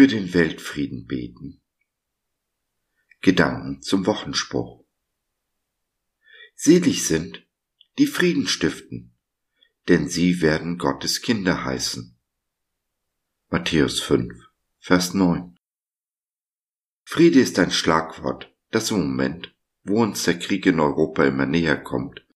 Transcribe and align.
den 0.00 0.32
Weltfrieden 0.32 1.06
beten. 1.06 1.60
Gedanken 3.20 3.82
zum 3.82 4.06
Wochenspruch. 4.06 4.86
Selig 6.54 7.06
sind, 7.06 7.46
die 7.98 8.06
Frieden 8.06 8.46
stiften, 8.46 9.14
denn 9.88 10.08
sie 10.08 10.40
werden 10.40 10.78
Gottes 10.78 11.20
Kinder 11.20 11.66
heißen. 11.66 12.18
Matthäus 13.50 14.00
5, 14.00 14.32
Vers 14.78 15.12
9. 15.12 15.58
Friede 17.04 17.40
ist 17.40 17.58
ein 17.58 17.70
Schlagwort, 17.70 18.50
das 18.70 18.90
im 18.92 18.96
Moment, 18.96 19.54
wo 19.84 20.02
uns 20.02 20.24
der 20.24 20.38
Krieg 20.38 20.64
in 20.64 20.80
Europa 20.80 21.26
immer 21.26 21.44
näher 21.44 21.76
kommt, 21.76 22.26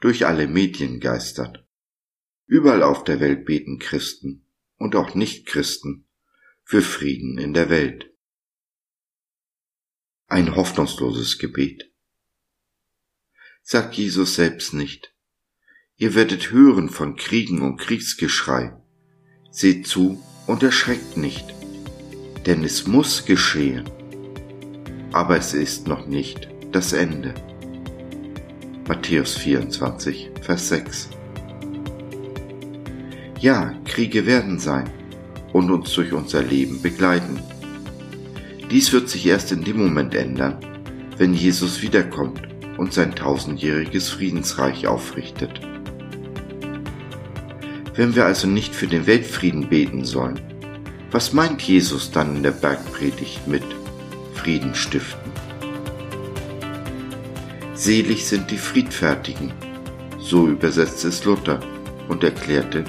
durch 0.00 0.26
alle 0.26 0.48
Medien 0.48 0.98
geistert. 0.98 1.64
Überall 2.46 2.82
auf 2.82 3.04
der 3.04 3.20
Welt 3.20 3.44
beten 3.44 3.78
Christen 3.78 4.48
und 4.78 4.96
auch 4.96 5.14
Nichtchristen 5.14 6.07
für 6.68 6.82
Frieden 6.82 7.38
in 7.38 7.54
der 7.54 7.70
Welt. 7.70 8.10
Ein 10.26 10.54
hoffnungsloses 10.54 11.38
Gebet. 11.38 11.90
Sagt 13.62 13.94
Jesus 13.94 14.34
selbst 14.34 14.74
nicht, 14.74 15.14
ihr 15.96 16.14
werdet 16.14 16.50
hören 16.50 16.90
von 16.90 17.16
Kriegen 17.16 17.62
und 17.62 17.78
Kriegsgeschrei. 17.78 18.76
Seht 19.50 19.86
zu 19.86 20.22
und 20.46 20.62
erschreckt 20.62 21.16
nicht, 21.16 21.46
denn 22.44 22.62
es 22.62 22.86
muss 22.86 23.24
geschehen. 23.24 23.88
Aber 25.10 25.38
es 25.38 25.54
ist 25.54 25.86
noch 25.86 26.06
nicht 26.06 26.50
das 26.70 26.92
Ende. 26.92 27.32
Matthäus 28.86 29.38
24, 29.38 30.32
Vers 30.42 30.68
6. 30.68 31.08
Ja, 33.40 33.72
Kriege 33.86 34.26
werden 34.26 34.58
sein 34.58 34.97
und 35.52 35.70
uns 35.70 35.92
durch 35.94 36.12
unser 36.12 36.42
Leben 36.42 36.82
begleiten. 36.82 37.40
Dies 38.70 38.92
wird 38.92 39.08
sich 39.08 39.26
erst 39.26 39.52
in 39.52 39.64
dem 39.64 39.78
Moment 39.78 40.14
ändern, 40.14 40.58
wenn 41.16 41.34
Jesus 41.34 41.82
wiederkommt 41.82 42.42
und 42.76 42.92
sein 42.92 43.14
tausendjähriges 43.14 44.08
Friedensreich 44.08 44.86
aufrichtet. 44.86 45.60
Wenn 47.94 48.14
wir 48.14 48.26
also 48.26 48.46
nicht 48.46 48.74
für 48.74 48.86
den 48.86 49.06
Weltfrieden 49.06 49.68
beten 49.68 50.04
sollen, 50.04 50.40
was 51.10 51.32
meint 51.32 51.62
Jesus 51.62 52.10
dann 52.10 52.36
in 52.36 52.42
der 52.42 52.50
Bergpredigt 52.52 53.48
mit 53.48 53.64
Frieden 54.34 54.74
stiften? 54.74 55.32
Selig 57.74 58.26
sind 58.26 58.50
die 58.50 58.58
Friedfertigen, 58.58 59.52
so 60.18 60.46
übersetzt 60.46 61.04
es 61.04 61.24
Luther 61.24 61.60
und 62.08 62.22
erklärte, 62.22 62.84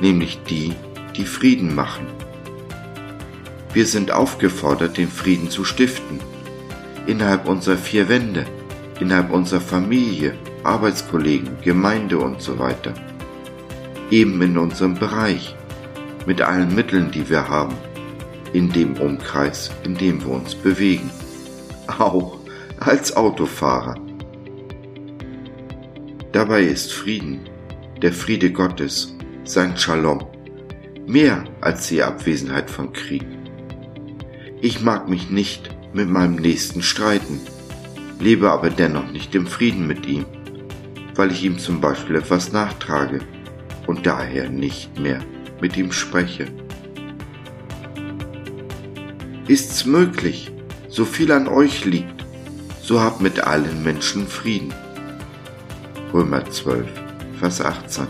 nämlich 0.00 0.38
die, 0.48 0.74
die 1.16 1.24
Frieden 1.24 1.74
machen. 1.74 2.06
Wir 3.72 3.86
sind 3.86 4.10
aufgefordert, 4.10 4.96
den 4.98 5.08
Frieden 5.08 5.50
zu 5.50 5.64
stiften, 5.64 6.20
innerhalb 7.06 7.48
unserer 7.48 7.76
vier 7.76 8.08
Wände, 8.08 8.44
innerhalb 9.00 9.32
unserer 9.32 9.60
Familie, 9.60 10.34
Arbeitskollegen, 10.62 11.56
Gemeinde 11.62 12.18
und 12.18 12.42
so 12.42 12.58
weiter. 12.58 12.94
Eben 14.10 14.40
in 14.42 14.58
unserem 14.58 14.94
Bereich, 14.94 15.56
mit 16.26 16.40
allen 16.42 16.74
Mitteln, 16.74 17.10
die 17.10 17.28
wir 17.28 17.48
haben, 17.48 17.74
in 18.52 18.70
dem 18.70 18.94
Umkreis, 18.94 19.70
in 19.84 19.96
dem 19.96 20.20
wir 20.20 20.30
uns 20.30 20.54
bewegen. 20.54 21.10
Auch 21.98 22.38
als 22.78 23.16
Autofahrer. 23.16 23.96
Dabei 26.32 26.62
ist 26.62 26.92
Frieden, 26.92 27.40
der 28.00 28.12
Friede 28.12 28.52
Gottes, 28.52 29.14
sein 29.44 29.76
Shalom, 29.76 30.24
mehr 31.06 31.44
als 31.60 31.88
die 31.88 32.02
Abwesenheit 32.02 32.70
von 32.70 32.92
Krieg. 32.92 33.26
Ich 34.60 34.80
mag 34.80 35.08
mich 35.08 35.30
nicht 35.30 35.70
mit 35.92 36.08
meinem 36.08 36.36
Nächsten 36.36 36.82
streiten, 36.82 37.40
lebe 38.20 38.50
aber 38.50 38.70
dennoch 38.70 39.10
nicht 39.10 39.34
im 39.34 39.46
Frieden 39.46 39.86
mit 39.86 40.06
ihm, 40.06 40.24
weil 41.14 41.32
ich 41.32 41.44
ihm 41.44 41.58
zum 41.58 41.80
Beispiel 41.80 42.16
etwas 42.16 42.52
nachtrage 42.52 43.20
und 43.86 44.06
daher 44.06 44.48
nicht 44.48 44.98
mehr 44.98 45.20
mit 45.60 45.76
ihm 45.76 45.92
spreche. 45.92 46.46
Ist's 49.48 49.84
möglich, 49.84 50.52
so 50.88 51.04
viel 51.04 51.32
an 51.32 51.48
euch 51.48 51.84
liegt, 51.84 52.24
so 52.80 53.00
habt 53.00 53.20
mit 53.20 53.40
allen 53.40 53.82
Menschen 53.82 54.26
Frieden. 54.28 54.72
Römer 56.12 56.48
12, 56.48 56.86
Vers 57.40 57.60
18 57.60 58.06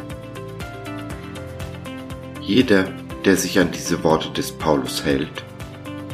jeder, 2.43 2.93
der 3.25 3.37
sich 3.37 3.59
an 3.59 3.71
diese 3.71 4.03
Worte 4.03 4.31
des 4.31 4.51
Paulus 4.53 5.05
hält, 5.05 5.45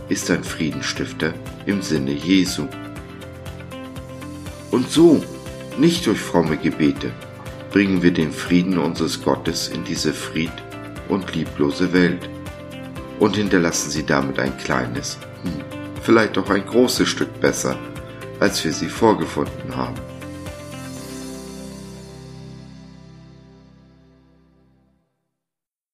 ist 0.08 0.30
ein 0.30 0.44
Friedenstifter 0.44 1.32
im 1.66 1.80
Sinne 1.80 2.12
Jesu. 2.12 2.66
Und 4.70 4.90
so, 4.90 5.24
nicht 5.78 6.06
durch 6.06 6.18
fromme 6.18 6.58
Gebete, 6.58 7.12
bringen 7.70 8.02
wir 8.02 8.12
den 8.12 8.32
Frieden 8.32 8.78
unseres 8.78 9.22
Gottes 9.22 9.68
in 9.68 9.84
diese 9.84 10.12
fried- 10.12 10.62
und 11.08 11.34
lieblose 11.34 11.92
Welt 11.92 12.28
und 13.18 13.36
hinterlassen 13.36 13.90
sie 13.90 14.04
damit 14.04 14.38
ein 14.38 14.56
kleines, 14.58 15.18
hm, 15.42 15.64
vielleicht 16.02 16.36
auch 16.36 16.50
ein 16.50 16.64
großes 16.64 17.08
Stück 17.08 17.40
besser, 17.40 17.78
als 18.40 18.64
wir 18.64 18.72
sie 18.72 18.88
vorgefunden 18.88 19.74
haben. 19.74 20.07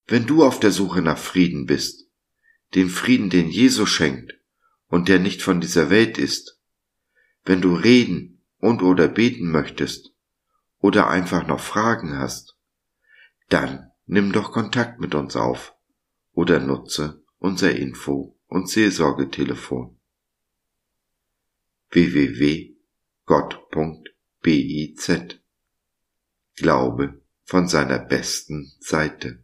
Wenn 0.07 0.27
du 0.27 0.45
auf 0.45 0.61
der 0.61 0.71
Suche 0.71 1.01
nach 1.01 1.19
Frieden 1.19 1.67
bist, 1.67 2.09
den 2.75 2.89
Frieden, 2.89 3.31
den 3.31 3.49
Jesus 3.49 3.89
schenkt 3.89 4.35
und 4.89 5.09
der 5.09 5.19
nicht 5.19 5.43
von 5.43 5.61
dieser 5.61 5.91
Welt 5.91 6.19
ist, 6.19 6.61
wenn 7.45 7.61
du 7.61 7.75
reden 7.75 8.43
und 8.59 8.83
oder 8.83 9.09
beten 9.09 9.51
möchtest 9.51 10.13
oder 10.79 11.09
einfach 11.09 11.47
noch 11.47 11.61
Fragen 11.61 12.19
hast, 12.19 12.57
dann 13.49 13.91
nimm 14.07 14.33
doch 14.33 14.53
Kontakt 14.53 15.01
mit 15.01 15.15
uns 15.15 15.37
auf 15.37 15.75
oder 16.33 16.61
nutze 16.61 17.23
unser 17.39 17.75
Info- 17.75 18.39
und 18.47 18.69
Seelsorgetelefon 18.69 19.99
www.gott.biz 21.91 22.75
Glaube 26.57 27.23
von 27.45 27.69
seiner 27.69 27.99
besten 27.99 28.73
Seite. 28.81 29.44